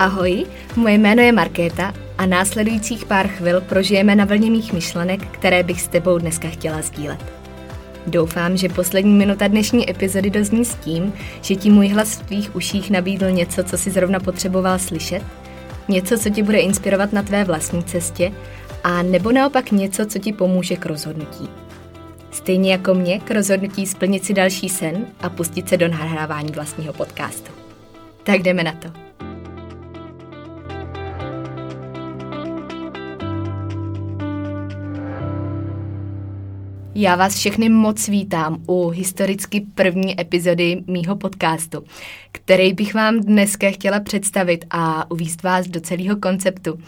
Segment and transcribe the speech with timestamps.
[0.00, 0.46] Ahoj,
[0.76, 5.80] moje jméno je Markéta a následujících pár chvil prožijeme na vlně mých myšlenek, které bych
[5.80, 7.24] s tebou dneska chtěla sdílet.
[8.06, 12.56] Doufám, že poslední minuta dnešní epizody dozní s tím, že ti můj hlas v tvých
[12.56, 15.22] uších nabídl něco, co si zrovna potřeboval slyšet,
[15.88, 18.32] něco, co ti bude inspirovat na tvé vlastní cestě,
[18.84, 21.48] a nebo naopak něco, co ti pomůže k rozhodnutí.
[22.30, 26.92] Stejně jako mě k rozhodnutí splnit si další sen a pustit se do nahrávání vlastního
[26.92, 27.52] podcastu.
[28.22, 29.09] Tak jdeme na to.
[37.02, 41.84] Já vás všechny moc vítám u historicky první epizody mýho podcastu,
[42.32, 46.78] který bych vám dneska chtěla představit a uvízt vás do celého konceptu,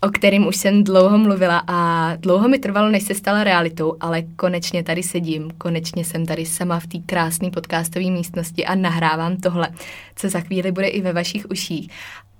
[0.00, 4.22] o kterým už jsem dlouho mluvila a dlouho mi trvalo, než se stala realitou, ale
[4.22, 9.68] konečně tady sedím, konečně jsem tady sama v té krásné podcastové místnosti a nahrávám tohle,
[10.16, 11.90] co za chvíli bude i ve vašich uších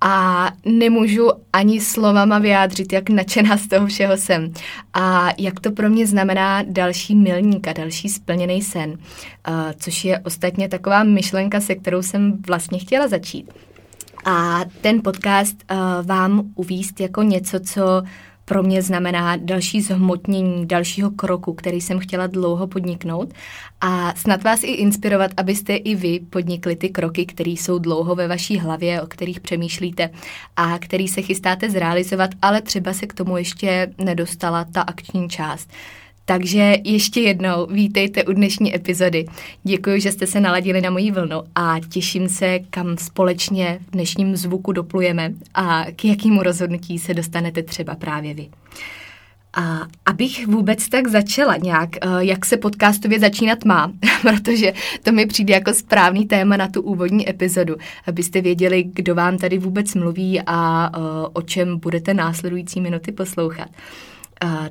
[0.05, 4.53] a nemůžu ani slovama vyjádřit, jak nadšená z toho všeho jsem
[4.95, 8.97] a jak to pro mě znamená další milník a další splněný sen, uh,
[9.77, 13.51] což je ostatně taková myšlenka, se kterou jsem vlastně chtěla začít.
[14.25, 18.03] A ten podcast uh, vám uvíst jako něco, co
[18.53, 23.33] pro mě znamená další zhmotnění dalšího kroku, který jsem chtěla dlouho podniknout
[23.81, 28.29] a snad vás i inspirovat, abyste i vy podnikli ty kroky, které jsou dlouho ve
[28.29, 30.11] vaší hlavě, o kterých přemýšlíte
[30.57, 35.71] a který se chystáte zrealizovat, ale třeba se k tomu ještě nedostala ta akční část.
[36.25, 39.27] Takže ještě jednou vítejte u dnešní epizody.
[39.63, 44.37] Děkuji, že jste se naladili na moji vlnu a těším se, kam společně v dnešním
[44.37, 48.49] zvuku doplujeme a k jakému rozhodnutí se dostanete třeba právě vy.
[49.57, 54.73] A abych vůbec tak začala nějak, eh, jak se podcastově začínat má, protože
[55.03, 59.59] to mi přijde jako správný téma na tu úvodní epizodu, abyste věděli, kdo vám tady
[59.59, 60.99] vůbec mluví a eh,
[61.33, 63.69] o čem budete následující minuty poslouchat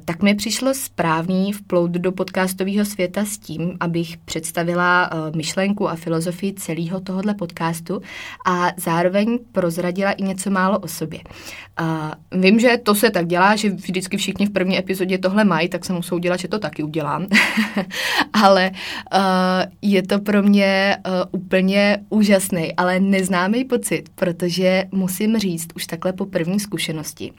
[0.05, 5.95] tak mi přišlo správný vplout do podcastového světa s tím, abych představila uh, myšlenku a
[5.95, 8.01] filozofii celého tohohle podcastu
[8.45, 11.19] a zároveň prozradila i něco málo o sobě.
[12.31, 15.85] Vím, že to se tak dělá, že vždycky všichni v první epizodě tohle mají, tak
[15.85, 17.27] jsem musou dělat, že to taky udělám.
[18.33, 19.19] ale uh,
[19.81, 26.13] je to pro mě uh, úplně úžasný, ale neznámý pocit, protože musím říct už takhle
[26.13, 27.31] po první zkušenosti,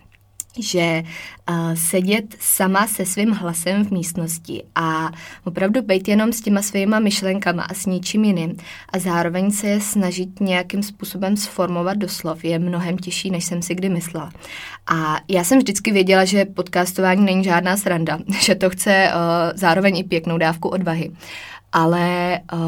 [0.58, 1.02] že
[1.50, 5.10] uh, sedět sama se svým hlasem v místnosti a
[5.44, 8.56] opravdu být jenom s těma svýma myšlenkama a s ničím jiným
[8.88, 13.62] a zároveň se je snažit nějakým způsobem sformovat do slov je mnohem těžší, než jsem
[13.62, 14.32] si kdy myslela.
[14.86, 19.20] A já jsem vždycky věděla, že podcastování není žádná sranda, že to chce uh,
[19.54, 21.10] zároveň i pěknou dávku odvahy
[21.72, 22.60] ale uh,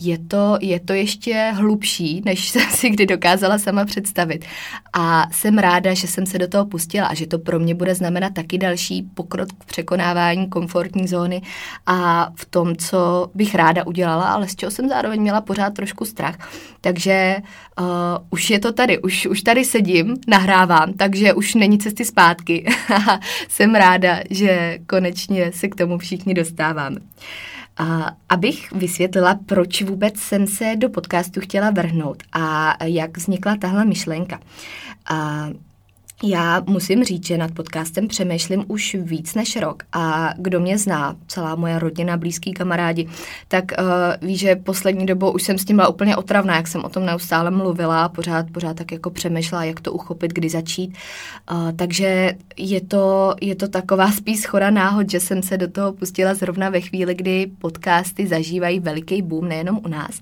[0.00, 4.44] je, to, je to ještě hlubší, než jsem si kdy dokázala sama představit.
[4.92, 7.94] A jsem ráda, že jsem se do toho pustila a že to pro mě bude
[7.94, 11.42] znamenat taky další pokrok v překonávání komfortní zóny
[11.86, 16.04] a v tom, co bych ráda udělala, ale z čeho jsem zároveň měla pořád trošku
[16.04, 16.36] strach.
[16.80, 17.36] Takže
[17.80, 17.86] uh,
[18.30, 22.66] už je to tady, už, už tady sedím, nahrávám, takže už není cesty zpátky.
[23.48, 27.00] jsem ráda, že konečně se k tomu všichni dostáváme.
[27.76, 33.84] A abych vysvětlila, proč vůbec jsem se do podcastu chtěla vrhnout a jak vznikla tahle
[33.84, 34.40] myšlenka.
[35.10, 35.48] A
[36.22, 41.16] já musím říct, že nad podcastem přemýšlím už víc než rok a kdo mě zná,
[41.26, 43.08] celá moje rodina, blízký kamarádi,
[43.48, 46.84] tak uh, ví, že poslední dobou už jsem s tím byla úplně otravná, jak jsem
[46.84, 50.96] o tom neustále mluvila pořád, pořád tak jako přemýšlela, jak to uchopit, kdy začít.
[51.52, 55.92] Uh, takže je to, je to taková spíš schoda náhod, že jsem se do toho
[55.92, 60.20] pustila zrovna ve chvíli, kdy podcasty zažívají veliký boom nejenom u nás.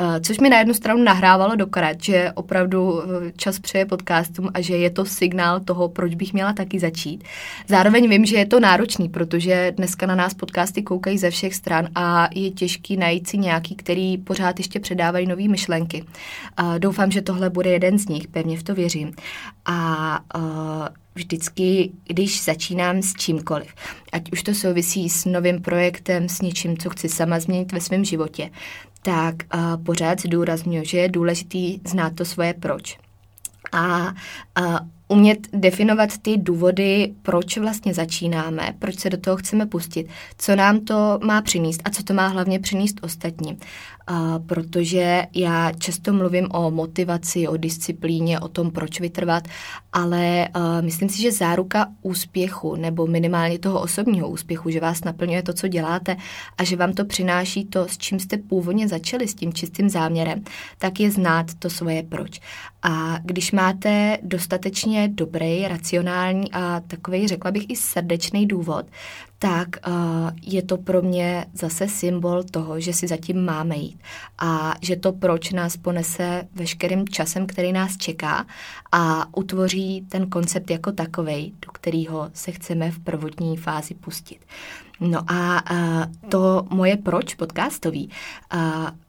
[0.00, 3.02] Uh, což mi na jednu stranu nahrávalo do karet, že opravdu
[3.36, 7.24] čas přeje podcastům a že je to signál, signál toho, proč bych měla taky začít.
[7.68, 11.88] Zároveň vím, že je to náročný, protože dneska na nás podcasty koukají ze všech stran
[11.94, 16.04] a je těžký najít si nějaký, který pořád ještě předávají nové myšlenky.
[16.56, 19.12] A doufám, že tohle bude jeden z nich, pevně v to věřím.
[19.64, 20.42] A uh,
[21.14, 23.74] vždycky, když začínám s čímkoliv,
[24.12, 28.04] ať už to souvisí s novým projektem, s něčím, co chci sama změnit ve svém
[28.04, 28.50] životě,
[29.02, 32.98] tak uh, pořád zdůraznuju, že je důležitý znát to svoje proč
[33.72, 34.14] a,
[34.54, 34.80] a
[35.10, 40.06] umět definovat ty důvody, proč vlastně začínáme, proč se do toho chceme pustit,
[40.38, 43.56] co nám to má přinést a co to má hlavně přinést ostatním
[44.46, 49.48] protože já často mluvím o motivaci, o disciplíně, o tom, proč vytrvat,
[49.92, 50.48] ale
[50.80, 55.68] myslím si, že záruka úspěchu nebo minimálně toho osobního úspěchu, že vás naplňuje to, co
[55.68, 56.16] děláte
[56.58, 60.42] a že vám to přináší to, s čím jste původně začali, s tím čistým záměrem,
[60.78, 62.40] tak je znát to svoje proč.
[62.82, 68.86] A když máte dostatečně dobrý, racionální a takový, řekla bych, i srdečný důvod,
[69.38, 69.94] tak uh,
[70.42, 74.00] je to pro mě zase symbol toho, že si zatím máme jít
[74.38, 78.46] a že to proč nás ponese veškerým časem, který nás čeká
[78.92, 84.38] a utvoří ten koncept jako takovej, do kterého se chceme v prvotní fázi pustit.
[85.00, 88.10] No a uh, to moje proč podcastový
[88.54, 88.60] uh,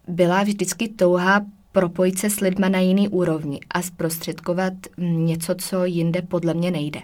[0.07, 1.41] byla vždycky touha
[1.71, 7.01] propojit se s lidma na jiný úrovni a zprostředkovat něco, co jinde podle mě nejde.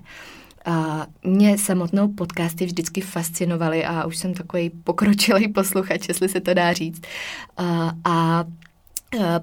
[0.66, 6.54] A mě samotnou podcasty vždycky fascinovaly a už jsem takový pokročilý posluchač, jestli se to
[6.54, 7.02] dá říct.
[7.58, 8.46] A, a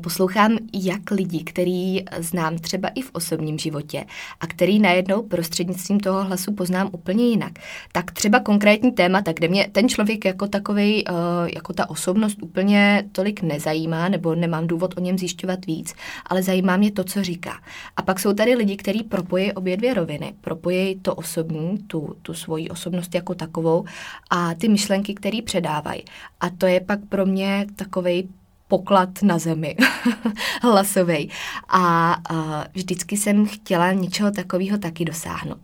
[0.03, 4.05] poslouchám jak lidi, který znám třeba i v osobním životě
[4.41, 7.53] a který najednou prostřednictvím toho hlasu poznám úplně jinak.
[7.93, 11.13] Tak třeba konkrétní témata, kde mě ten člověk jako takový, eh,
[11.55, 15.95] jako ta osobnost úplně tolik nezajímá, nebo nemám důvod o něm zjišťovat víc,
[16.27, 17.61] ale zajímá mě to, co říká.
[17.97, 20.35] A pak jsou tady lidi, kteří propojí obě dvě roviny.
[20.41, 23.85] Propojí to osobní, tu, tu svoji osobnost jako takovou
[24.31, 26.03] a ty myšlenky, které předávají.
[26.41, 28.29] A to je pak pro mě takový
[28.75, 29.76] poklad na zemi,
[30.62, 31.29] hlasovej.
[31.69, 35.59] A, a vždycky jsem chtěla něčeho takového taky dosáhnout.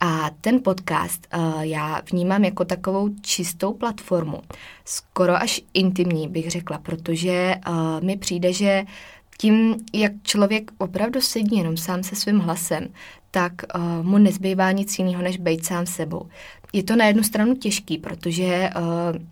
[0.00, 4.40] A ten podcast uh, já vnímám jako takovou čistou platformu,
[4.84, 8.84] skoro až intimní bych řekla, protože uh, mi přijde, že
[9.38, 12.88] tím, jak člověk opravdu sedí jenom sám se svým hlasem,
[13.30, 16.28] tak uh, mu nezbývá nic jiného, než být sám sebou.
[16.72, 19.22] Je to na jednu stranu těžký, protože uh,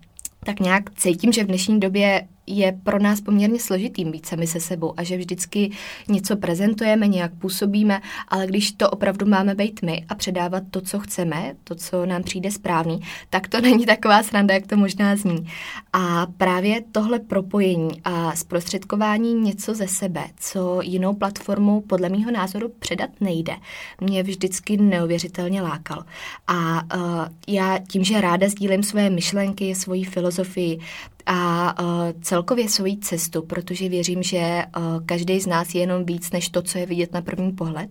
[0.45, 4.59] tak nějak cítím, že v dnešní době je pro nás poměrně složitým být sami se
[4.59, 5.71] sebou a že vždycky
[6.07, 10.99] něco prezentujeme, nějak působíme, ale když to opravdu máme být my a předávat to, co
[10.99, 15.47] chceme, to, co nám přijde správný, tak to není taková sranda, jak to možná zní.
[15.93, 22.69] A právě tohle propojení a zprostředkování něco ze sebe, co jinou platformou podle mýho názoru
[22.79, 23.55] předat nejde,
[24.01, 26.05] mě vždycky neuvěřitelně lákal.
[26.47, 27.01] A uh,
[27.47, 30.79] já tím, že ráda sdílím své myšlenky, svoji filozofii,
[31.25, 31.87] a uh,
[32.21, 36.61] celkově svoji cestu, protože věřím, že uh, každý z nás je jenom víc než to,
[36.61, 37.89] co je vidět na první pohled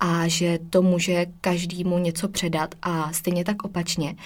[0.00, 4.16] a že to může každému něco předat a stejně tak opačně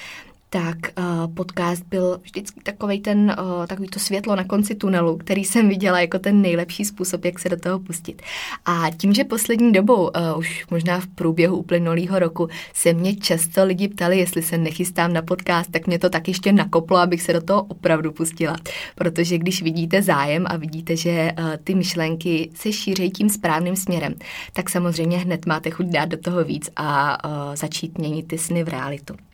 [0.53, 5.45] tak uh, podcast byl vždycky takový ten, uh, takový to světlo na konci tunelu, který
[5.45, 8.23] jsem viděla jako ten nejlepší způsob, jak se do toho pustit.
[8.65, 13.65] A tím, že poslední dobou, uh, už možná v průběhu uplynulého roku, se mě často
[13.65, 17.33] lidi ptali, jestli se nechystám na podcast, tak mě to tak ještě nakoplo, abych se
[17.33, 18.57] do toho opravdu pustila.
[18.95, 24.15] Protože když vidíte zájem a vidíte, že uh, ty myšlenky se šíří tím správným směrem,
[24.53, 28.65] tak samozřejmě hned máte chuť dát do toho víc a uh, začít měnit ty sny
[28.65, 29.30] v realitu.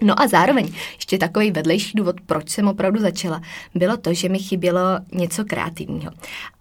[0.00, 3.40] No a zároveň ještě takový vedlejší důvod, proč jsem opravdu začala,
[3.74, 4.80] bylo to, že mi chybělo
[5.12, 6.12] něco kreativního.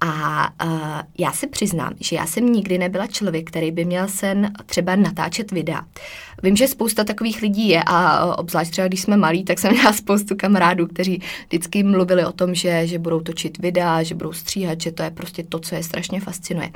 [0.01, 0.71] A uh,
[1.17, 5.51] já se přiznám, že já jsem nikdy nebyla člověk, který by měl sen třeba natáčet
[5.51, 5.81] videa.
[6.43, 9.93] Vím, že spousta takových lidí je a obzvlášť třeba když jsme malí, tak jsem měla
[9.93, 14.81] spoustu kamarádů, kteří vždycky mluvili o tom, že, že budou točit videa, že budou stříhat,
[14.81, 16.69] že to je prostě to, co je strašně fascinuje.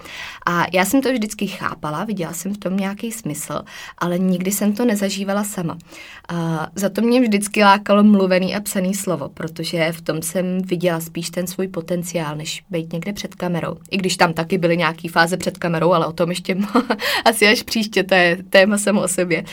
[0.45, 3.61] A já jsem to vždycky chápala, viděla jsem v tom nějaký smysl,
[3.97, 5.73] ale nikdy jsem to nezažívala sama.
[5.73, 6.37] Uh,
[6.75, 11.29] za to mě vždycky lákalo mluvený a psaný slovo, protože v tom jsem viděla spíš
[11.29, 13.77] ten svůj potenciál, než být někde před kamerou.
[13.91, 16.57] I když tam taky byly nějaký fáze před kamerou, ale o tom ještě
[17.25, 19.43] asi až příště, to je téma samo o sobě.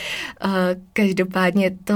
[0.45, 0.51] Uh,
[0.93, 1.95] každopádně to,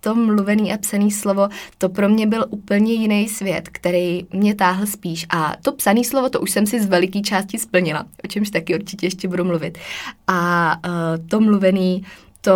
[0.00, 4.86] to mluvený a psaný slovo, to pro mě byl úplně jiný svět, který mě táhl
[4.86, 5.26] spíš.
[5.30, 8.74] A to psaný slovo, to už jsem si z veliký části splnila, o čemž taky
[8.74, 9.78] určitě ještě budu mluvit.
[10.26, 12.02] A uh, to mluvený,
[12.40, 12.52] to,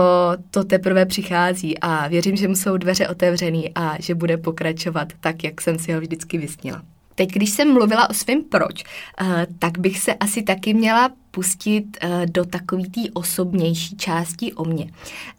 [0.50, 5.45] to teprve přichází a věřím, že mu jsou dveře otevřený a že bude pokračovat tak,
[5.45, 6.83] jak jsem si ho vždycky vysnila.
[7.14, 8.85] Teď, když jsem mluvila o svém proč,
[9.21, 9.28] uh,
[9.59, 14.85] tak bych se asi taky měla pustit uh, do takové té osobnější části o mě.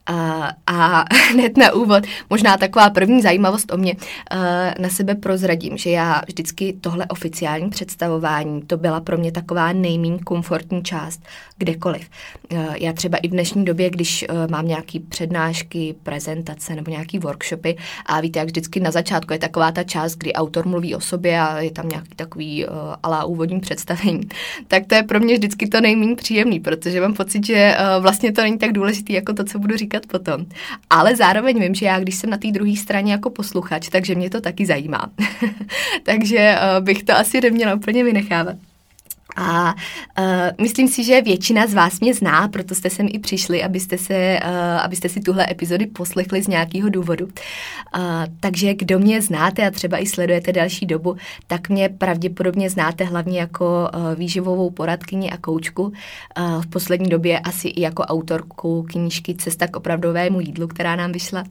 [0.10, 4.40] Uh, a hned na úvod, možná taková první zajímavost o mě, uh,
[4.80, 10.20] na sebe prozradím, že já vždycky tohle oficiální představování, to byla pro mě taková nejméně
[10.20, 11.22] komfortní část
[11.58, 12.10] kdekoliv.
[12.76, 18.22] Já třeba i v dnešní době, když mám nějaký přednášky, prezentace nebo nějaký workshopy a
[18.22, 21.60] víte, jak vždycky na začátku je taková ta část, kdy autor mluví o sobě a
[21.60, 22.72] je tam nějaký takový uh,
[23.04, 24.22] alá úvodní představení,
[24.68, 28.32] tak to je pro mě vždycky to nejméně příjemný, protože mám pocit, že uh, vlastně
[28.32, 30.46] to není tak důležité jako to, co budu říkat potom.
[30.90, 34.30] Ale zároveň vím, že já, když jsem na té druhé straně jako posluchač, takže mě
[34.30, 35.12] to taky zajímá.
[36.04, 38.56] takže uh, bych to asi neměla úplně vynechávat.
[39.38, 39.74] A
[40.20, 40.26] uh,
[40.62, 44.40] myslím si, že většina z vás mě zná, proto jste sem i přišli, abyste, se,
[44.44, 44.50] uh,
[44.82, 47.26] abyste si tuhle epizody poslechli z nějakého důvodu.
[47.26, 47.32] Uh,
[48.40, 51.16] takže kdo mě znáte a třeba i sledujete další dobu,
[51.48, 55.84] tak mě pravděpodobně znáte hlavně jako uh, výživovou poradkyni a koučku.
[55.84, 61.12] Uh, v poslední době asi i jako autorku knížky Cesta k opravdovému jídlu, která nám
[61.12, 61.44] vyšla.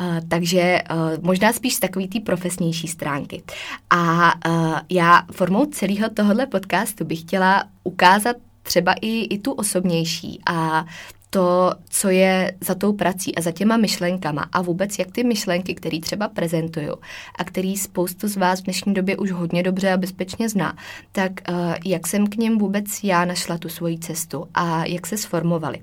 [0.00, 3.42] Uh, takže uh, možná spíš z takový té profesnější stránky.
[3.90, 10.40] A uh, já formou celého tohohle podcastu bych chtěla ukázat třeba i, i tu osobnější
[10.46, 10.86] a
[11.30, 15.74] to, co je za tou prací a za těma myšlenkama a vůbec jak ty myšlenky,
[15.74, 16.94] které třeba prezentuju
[17.38, 20.76] a který spoustu z vás v dnešní době už hodně dobře a bezpečně zná,
[21.12, 25.16] tak uh, jak jsem k něm vůbec já našla tu svoji cestu a jak se
[25.16, 25.82] sformovaly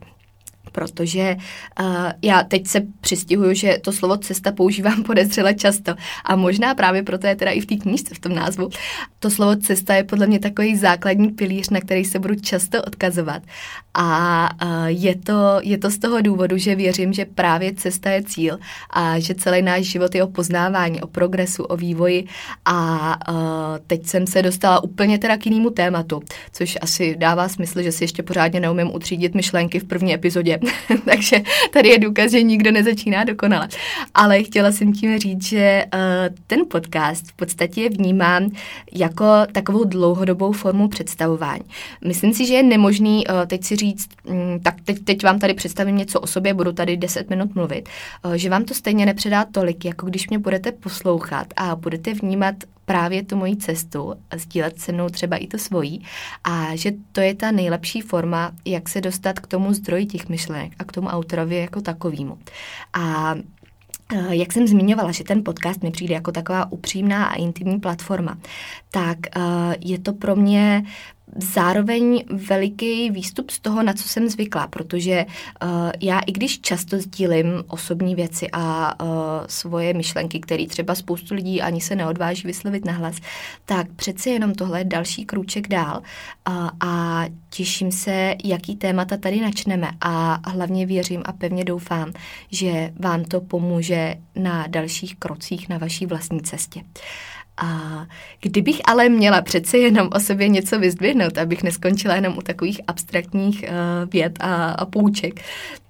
[0.71, 1.35] protože
[1.79, 1.85] uh,
[2.21, 5.95] já teď se přistihuju, že to slovo cesta používám podezřele často.
[6.25, 8.69] A možná právě proto je teda i v té knížce v tom názvu.
[9.19, 13.43] To slovo cesta je podle mě takový základní pilíř, na který se budu často odkazovat.
[13.93, 18.23] A uh, je, to, je to z toho důvodu, že věřím, že právě cesta je
[18.23, 18.57] cíl
[18.89, 22.25] a že celý náš život je o poznávání, o progresu, o vývoji.
[22.65, 23.37] A uh,
[23.87, 28.03] teď jsem se dostala úplně teda k jinému tématu, což asi dává smysl, že si
[28.03, 30.59] ještě pořádně neumím utřídit myšlenky v první epizodě
[31.05, 31.41] Takže
[31.71, 33.67] tady je důkaz, že nikdo nezačíná dokonale.
[34.13, 35.99] Ale chtěla jsem tím říct, že uh,
[36.47, 38.49] ten podcast v podstatě vnímám
[38.93, 41.63] jako takovou dlouhodobou formu představování.
[42.05, 45.53] Myslím si, že je nemožný uh, teď si říct, um, tak teď, teď vám tady
[45.53, 47.89] představím něco o sobě, budu tady 10 minut mluvit,
[48.25, 52.55] uh, že vám to stejně nepředá tolik, jako když mě budete poslouchat a budete vnímat
[52.91, 56.05] právě tu moji cestu sdílet se mnou třeba i to svojí
[56.43, 60.73] a že to je ta nejlepší forma, jak se dostat k tomu zdroji těch myšlenek
[60.79, 62.37] a k tomu autorovi jako takovýmu.
[62.93, 63.35] A
[64.15, 68.37] eh, jak jsem zmiňovala, že ten podcast mi přijde jako taková upřímná a intimní platforma,
[68.91, 69.43] tak uh,
[69.79, 70.83] je to pro mě
[71.35, 75.25] zároveň veliký výstup z toho, na co jsem zvykla, protože
[75.63, 75.69] uh,
[76.01, 79.09] já i když často sdílím osobní věci a uh,
[79.47, 83.15] svoje myšlenky, které třeba spoustu lidí ani se neodváží vyslovit nahlas,
[83.65, 86.01] tak přece jenom tohle je další krůček dál
[86.49, 92.13] uh, a těším se, jaký témata tady načneme a hlavně věřím a pevně doufám,
[92.51, 96.81] že vám to pomůže na dalších krocích na vaší vlastní cestě.
[97.57, 98.05] A
[98.41, 103.63] kdybych ale měla přece jenom o sobě něco vyzdvihnout, abych neskončila jenom u takových abstraktních
[103.63, 105.41] uh, věd a, a půjček,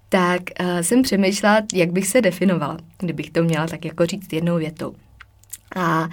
[0.10, 4.58] tak uh, jsem přemýšlela, jak bych se definovala, kdybych to měla tak jako říct jednou
[4.58, 4.96] větou.
[5.76, 6.08] A uh,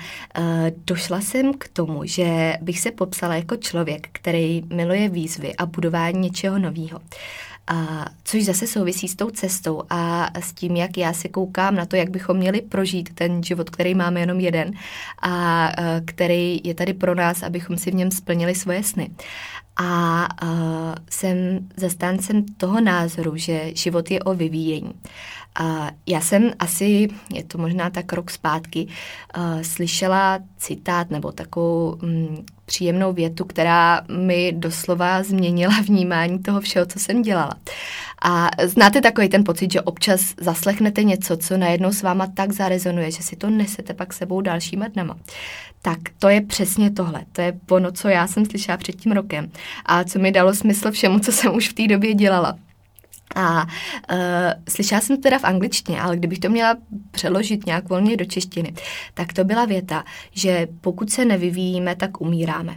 [0.85, 6.21] došla jsem k tomu, že bych se popsala jako člověk, který miluje výzvy a budování
[6.21, 7.01] něčeho nového.
[7.69, 11.87] A, což zase souvisí s tou cestou a s tím, jak já se koukám na
[11.87, 14.73] to, jak bychom měli prožít ten život, který máme jenom jeden
[15.19, 15.71] a, a
[16.05, 19.11] který je tady pro nás, abychom si v něm splnili svoje sny.
[19.77, 20.29] A, a
[21.11, 24.93] jsem zastáncem toho názoru, že život je o vyvíjení.
[26.07, 28.87] Já jsem asi, je to možná tak rok zpátky,
[29.37, 36.87] uh, slyšela citát nebo takovou um, příjemnou větu, která mi doslova změnila vnímání toho všeho,
[36.87, 37.55] co jsem dělala.
[38.23, 43.11] A znáte takový ten pocit, že občas zaslechnete něco, co najednou s váma tak zarezonuje,
[43.11, 45.17] že si to nesete pak sebou dalšíma dnama.
[45.83, 47.25] Tak to je přesně tohle.
[47.33, 49.51] To je ono, co já jsem slyšela před tím rokem
[49.87, 52.59] a co mi dalo smysl všemu, co jsem už v té době dělala.
[53.35, 53.69] A uh,
[54.69, 56.77] slyšela jsem to teda v angličtině, ale kdybych to měla
[57.11, 58.75] přeložit nějak volně do češtiny,
[59.15, 62.77] tak to byla věta, že pokud se nevyvíjíme, tak umíráme.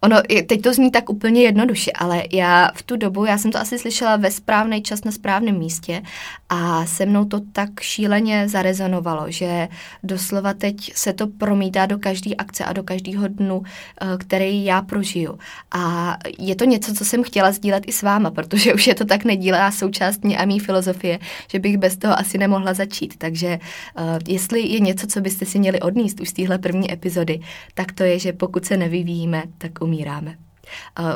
[0.00, 3.58] Ono, teď to zní tak úplně jednoduše, ale já v tu dobu, já jsem to
[3.58, 6.02] asi slyšela ve správný čas na správném místě
[6.48, 9.68] a se mnou to tak šíleně zarezonovalo, že
[10.02, 14.82] doslova teď se to promítá do každé akce a do každého dnu, eh, který já
[14.82, 15.38] prožiju.
[15.72, 19.04] A je to něco, co jsem chtěla sdílet i s váma, protože už je to
[19.04, 21.18] tak nedílá součást mě a mý filozofie,
[21.50, 23.14] že bych bez toho asi nemohla začít.
[23.18, 23.58] Takže
[23.98, 27.40] uh, jestli je něco, co byste si měli odníst už z téhle první epizody,
[27.74, 30.45] tak to je, že pokud se nevyvíjíme, tak umíráme.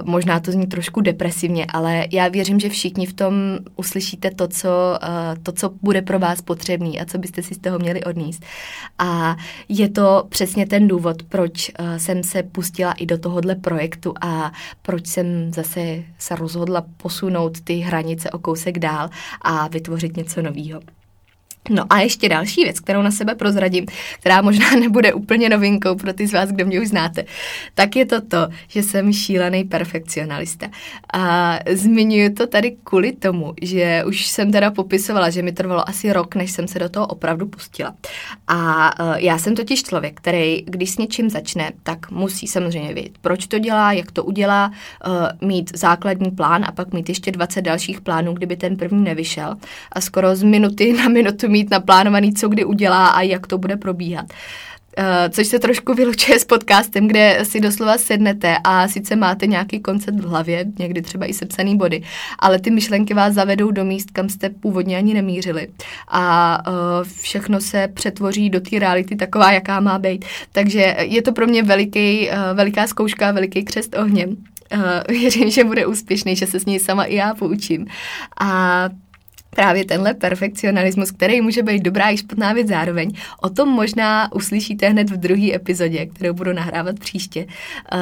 [0.03, 3.35] Možná to zní trošku depresivně, ale já věřím, že všichni v tom
[3.77, 4.69] uslyšíte to, co,
[5.43, 8.45] to, co bude pro vás potřebný a co byste si z toho měli odníst.
[8.99, 9.37] A
[9.69, 14.53] je to přesně ten důvod, proč jsem se pustila i do tohohle projektu a
[14.83, 19.11] proč jsem zase se rozhodla posunout ty hranice o kousek dál
[19.43, 20.81] a vytvořit něco nového.
[21.69, 23.87] No a ještě další věc, kterou na sebe prozradím,
[24.19, 27.25] která možná nebude úplně novinkou pro ty z vás, kdo mě už znáte,
[27.75, 30.67] tak je to to, že jsem šílený perfekcionalista.
[31.13, 36.13] A zmiňuji to tady kvůli tomu, že už jsem teda popisovala, že mi trvalo asi
[36.13, 37.95] rok, než jsem se do toho opravdu pustila.
[38.47, 43.19] A uh, já jsem totiž člověk, který, když s něčím začne, tak musí samozřejmě vědět,
[43.21, 44.73] proč to dělá, jak to udělá,
[45.07, 49.57] uh, mít základní plán a pak mít ještě 20 dalších plánů, kdyby ten první nevyšel.
[49.93, 53.77] A skoro z minuty na minutu mít naplánovaný, co kdy udělá a jak to bude
[53.77, 54.27] probíhat.
[54.99, 59.81] Uh, což se trošku vylučuje s podcastem, kde si doslova sednete a sice máte nějaký
[59.81, 62.03] koncept v hlavě, někdy třeba i sepsaný body,
[62.39, 65.69] ale ty myšlenky vás zavedou do míst, kam jste původně ani nemířili.
[66.09, 66.75] A uh,
[67.21, 70.25] všechno se přetvoří do té reality taková, jaká má být.
[70.53, 74.29] Takže je to pro mě veliký, uh, veliká zkouška, veliký křest ohněm.
[74.29, 77.87] Uh, věřím, že bude úspěšný, že se s ní sama i já poučím.
[78.41, 78.89] A
[79.51, 83.13] právě tenhle perfekcionalismus, který může být dobrá i špatná věc zároveň.
[83.41, 87.47] O tom možná uslyšíte hned v druhé epizodě, kterou budu nahrávat příště.
[87.47, 87.99] Uh,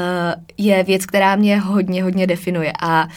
[0.59, 3.11] je věc, která mě hodně, hodně definuje a uh,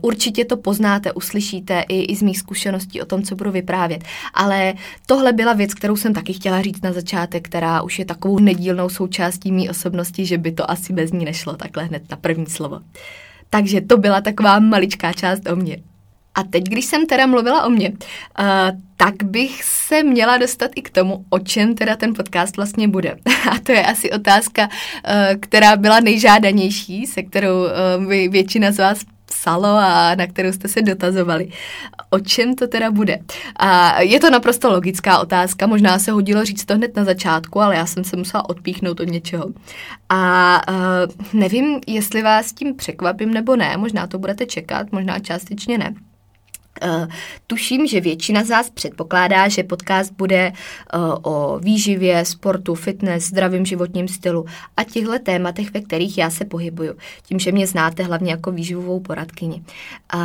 [0.00, 4.04] určitě to poznáte, uslyšíte i, i z mých zkušeností o tom, co budu vyprávět.
[4.34, 4.74] Ale
[5.06, 8.88] tohle byla věc, kterou jsem taky chtěla říct na začátek, která už je takovou nedílnou
[8.88, 12.80] součástí mý osobnosti, že by to asi bez ní nešlo takhle hned na první slovo.
[13.50, 15.78] Takže to byla taková maličká část o mě.
[16.36, 17.96] A teď, když jsem teda mluvila o mě, uh,
[18.96, 23.16] tak bych se měla dostat i k tomu, o čem teda ten podcast vlastně bude.
[23.50, 28.98] A to je asi otázka, uh, která byla nejžádanější, se kterou uh, většina z vás
[29.26, 31.48] psalo a na kterou jste se dotazovali.
[32.10, 33.18] O čem to teda bude?
[33.56, 37.76] A je to naprosto logická otázka, možná se hodilo říct to hned na začátku, ale
[37.76, 39.46] já jsem se musela odpíchnout od něčeho.
[40.08, 45.78] A uh, nevím, jestli vás tím překvapím nebo ne, možná to budete čekat, možná částečně
[45.78, 45.94] ne.
[46.84, 47.06] Uh,
[47.46, 50.52] tuším, že většina z vás předpokládá, že podcast bude
[50.94, 56.44] uh, o výživě, sportu, fitness, zdravém životním stylu a těchto tématech, ve kterých já se
[56.44, 56.94] pohybuju.
[57.22, 59.64] Tím, že mě znáte hlavně jako výživovou poradkyni.
[60.14, 60.20] Uh,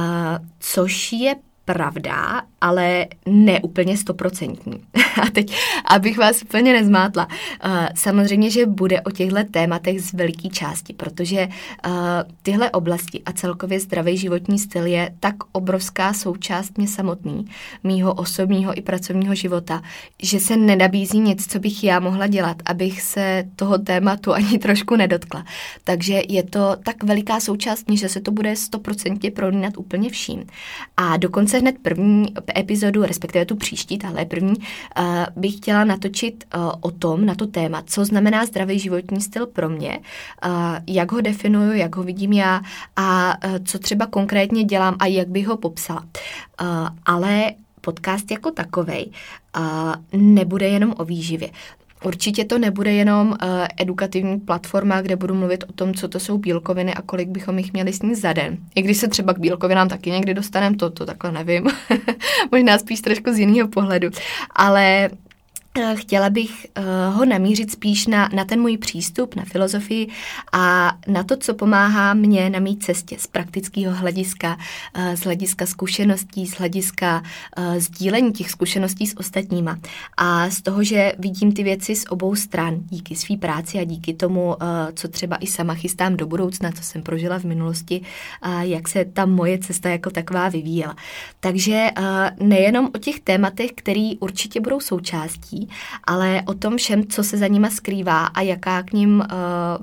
[0.60, 1.36] což je
[1.74, 4.82] pravda, ale ne úplně stoprocentní.
[5.22, 5.56] A teď,
[5.86, 7.28] abych vás úplně nezmátla,
[7.66, 11.94] uh, samozřejmě, že bude o těchto tématech z veliké části, protože uh,
[12.42, 17.46] tyhle oblasti a celkově zdravý životní styl je tak obrovská součást mě samotný,
[17.84, 19.82] mýho osobního i pracovního života,
[20.24, 24.96] že se nedabízí nic, co bych já mohla dělat, abych se toho tématu ani trošku
[24.96, 25.46] nedotkla.
[25.84, 30.44] Takže je to tak veliká součást mě, že se to bude stoprocentně prolínat úplně vším.
[30.98, 32.26] A dokonce hned první
[32.58, 37.48] epizodu, respektive tu příští, tahle první, uh, bych chtěla natočit uh, o tom, na to
[37.48, 40.00] téma, co znamená zdravý životní styl pro mě,
[40.46, 40.52] uh,
[40.88, 42.62] jak ho definuju, jak ho vidím já
[42.96, 46.06] a co třeba konkrétně dělám a jak bych ho popsala.
[47.06, 49.12] Ale podcast jako takovej
[50.14, 51.50] nebude jenom o výživě.
[52.04, 53.38] Určitě to nebude jenom uh,
[53.78, 57.74] edukativní platforma, kde budu mluvit o tom, co to jsou bílkoviny a kolik bychom jich
[57.74, 58.58] měli sníst za den.
[58.76, 61.68] I když se třeba k bílkovinám taky někdy dostaneme, to, to takhle nevím.
[62.52, 64.10] Možná spíš trošku z jiného pohledu.
[64.56, 65.10] Ale
[65.96, 70.08] chtěla bych uh, ho namířit spíš na, na ten můj přístup, na filozofii
[70.52, 74.58] a na to, co pomáhá mě na mý cestě z praktického hlediska,
[74.98, 77.24] uh, z hlediska zkušeností, z hlediska
[77.78, 79.80] sdílení těch zkušeností s ostatníma
[80.18, 84.14] a z toho, že vidím ty věci z obou stran díky své práci a díky
[84.14, 84.56] tomu,
[84.94, 88.02] co třeba i sama chystám do budoucna, co jsem prožila v minulosti,
[88.46, 90.96] uh, jak se ta moje cesta jako taková vyvíjela.
[91.40, 91.90] Takže
[92.40, 95.61] nejenom o těch tématech, které určitě budou součástí,
[96.04, 99.26] ale o tom všem, co se za nima skrývá a jaká k ním uh,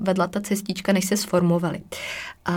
[0.05, 1.81] vedla ta cestička, než se sformovaly.
[2.49, 2.55] Uh,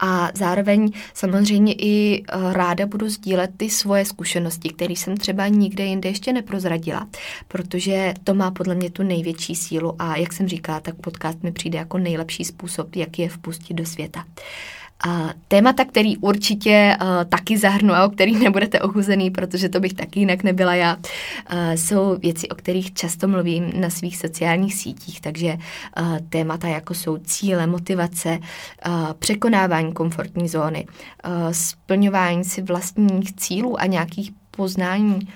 [0.00, 5.84] a zároveň samozřejmě i uh, ráda budu sdílet ty svoje zkušenosti, které jsem třeba nikde
[5.84, 7.08] jinde ještě neprozradila,
[7.48, 11.52] protože to má podle mě tu největší sílu a jak jsem říkala, tak podcast mi
[11.52, 14.24] přijde jako nejlepší způsob, jak je vpustit do světa.
[14.24, 14.34] Uh,
[15.06, 19.94] a témata, který určitě uh, taky zahrnu a o kterých nebudete ochuzený, protože to bych
[19.94, 21.02] taky jinak nebyla já, uh,
[21.74, 25.56] jsou věci, o kterých často mluvím na svých sociálních sítích, takže
[26.00, 28.38] uh, témata jako jsou cíle, motivace,
[28.86, 35.28] uh, překonávání komfortní zóny, uh, splňování si vlastních cílů a nějakých poznání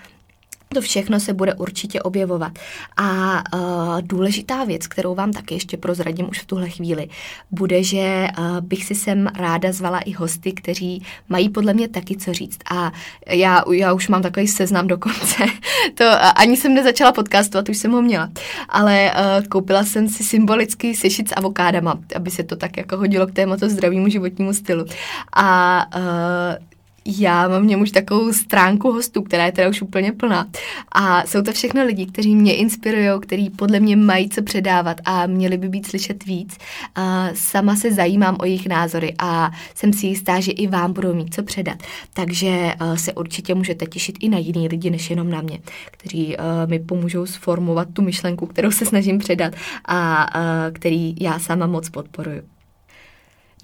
[0.75, 2.53] to všechno se bude určitě objevovat.
[2.97, 7.09] A uh, důležitá věc, kterou vám taky ještě prozradím už v tuhle chvíli,
[7.51, 12.17] bude, že uh, bych si sem ráda zvala i hosty, kteří mají podle mě taky
[12.17, 12.59] co říct.
[12.71, 12.93] A
[13.27, 15.45] já, já už mám takový seznam dokonce.
[15.95, 18.31] to uh, ani jsem nezačala podcastovat, už jsem ho měla.
[18.69, 23.27] Ale uh, koupila jsem si symbolický sešit s avokádama, aby se to tak jako hodilo
[23.27, 24.85] k tématu zdravému životnímu stylu.
[25.33, 26.69] A uh,
[27.16, 30.47] já mám v něm už takovou stránku hostů, která je teda už úplně plná.
[30.92, 35.27] A jsou to všechno lidi, kteří mě inspirují, kteří podle mě mají co předávat a
[35.27, 36.59] měli by být slyšet víc.
[36.94, 41.14] A sama se zajímám o jejich názory a jsem si jistá, že i vám budou
[41.14, 41.83] mít co předat.
[42.12, 45.59] Takže se určitě můžete těšit i na jiný lidi, než jenom na mě,
[45.90, 49.53] kteří mi pomůžou sformovat tu myšlenku, kterou se snažím předat
[49.88, 50.27] a
[50.73, 52.42] který já sama moc podporuju.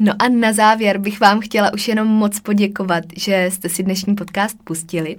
[0.00, 4.14] No a na závěr bych vám chtěla už jenom moc poděkovat, že jste si dnešní
[4.14, 5.16] podcast pustili.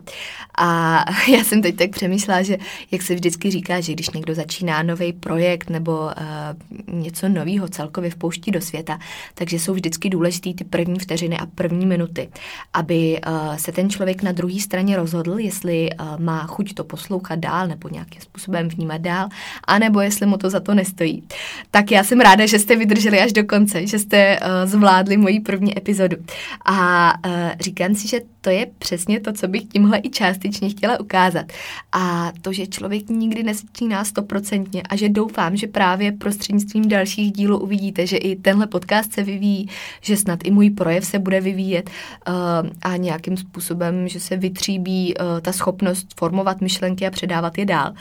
[0.57, 0.95] A
[1.31, 2.57] já jsem teď tak přemýšlela, že
[2.91, 8.09] jak se vždycky říká, že když někdo začíná nový projekt nebo uh, něco nového celkově
[8.09, 8.99] vpouští do světa,
[9.33, 12.29] takže jsou vždycky důležité ty první vteřiny a první minuty,
[12.73, 17.39] aby uh, se ten člověk na druhé straně rozhodl, jestli uh, má chuť to poslouchat
[17.39, 19.29] dál nebo nějakým způsobem vnímat dál,
[19.63, 21.23] anebo jestli mu to za to nestojí.
[21.71, 25.39] Tak já jsem ráda, že jste vydrželi až do konce, že jste uh, zvládli moji
[25.39, 26.17] první epizodu.
[26.65, 30.99] A uh, říkám si, že to je přesně to, co bych tímhle i částečně chtěla
[30.99, 31.45] ukázat.
[31.91, 37.60] A to, že člověk nikdy nezačíná stoprocentně a že doufám, že právě prostřednictvím dalších dílů
[37.60, 39.69] uvidíte, že i tenhle podcast se vyvíjí,
[40.01, 41.89] že snad i můj projev se bude vyvíjet
[42.28, 42.34] uh,
[42.82, 47.93] a nějakým způsobem, že se vytříbí uh, ta schopnost formovat myšlenky a předávat je dál.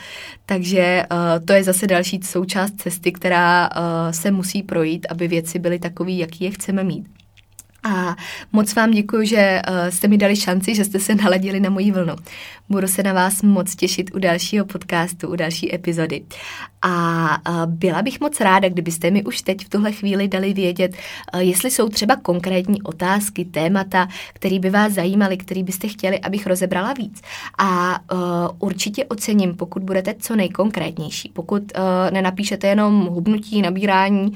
[0.45, 1.03] Takže
[1.45, 3.69] to je zase další součást cesty, která
[4.11, 7.07] se musí projít, aby věci byly takové, jaký je chceme mít.
[7.83, 8.15] A
[8.51, 11.91] moc vám děkuji, že uh, jste mi dali šanci, že jste se naladili na moji
[11.91, 12.15] vlnu.
[12.69, 16.21] Budu se na vás moc těšit u dalšího podcastu, u další epizody.
[16.87, 20.95] A byla bych moc ráda, kdybyste mi už teď v tuhle chvíli dali vědět,
[21.37, 26.93] jestli jsou třeba konkrétní otázky, témata, které by vás zajímaly, které byste chtěli, abych rozebrala
[26.93, 27.21] víc.
[27.57, 28.19] A uh,
[28.59, 31.31] určitě ocením, pokud budete co nejkonkrétnější.
[31.33, 34.35] Pokud uh, nenapíšete jenom hubnutí, nabírání uh,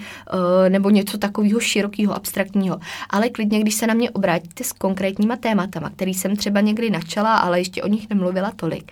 [0.70, 5.90] nebo něco takového širokého, abstraktního, ale klidně, když se na mě obrátíte s konkrétníma tématama,
[5.90, 8.92] který jsem třeba někdy načala, ale ještě o nich nemluvila tolik,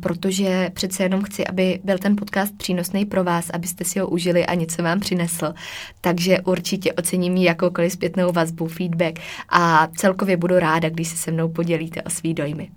[0.00, 4.46] protože přece jenom chci, aby byl ten podcast přínosný pro vás, abyste si ho užili
[4.46, 5.54] a něco vám přinesl.
[6.00, 9.18] Takže určitě ocením jakoukoliv zpětnou vazbu, feedback
[9.48, 12.70] a celkově budu ráda, když se se mnou podělíte o svý dojmy.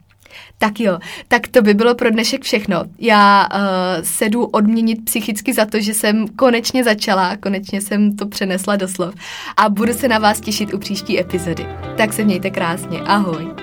[0.57, 2.83] Tak jo, tak to by bylo pro dnešek všechno.
[2.99, 3.59] Já uh,
[4.03, 8.87] se jdu odměnit psychicky za to, že jsem konečně začala, konečně jsem to přenesla do
[8.87, 9.15] slov
[9.57, 11.65] a budu se na vás těšit u příští epizody.
[11.97, 13.62] Tak se mějte krásně, ahoj.